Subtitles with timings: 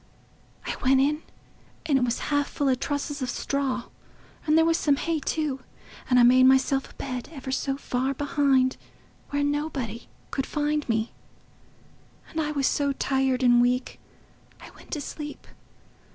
[0.65, 1.21] I went in,
[1.85, 3.83] and it was half full o' trusses of straw,
[4.47, 5.59] and there was some hay too.
[6.09, 8.77] And I made myself a bed, ever so far behind,
[9.29, 11.11] where nobody could find me;
[12.31, 13.99] and I was so tired and weak,
[14.59, 15.45] I went to sleep....